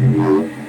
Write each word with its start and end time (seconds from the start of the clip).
Música 0.00 0.59